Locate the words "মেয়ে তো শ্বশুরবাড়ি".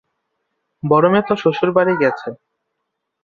1.11-1.93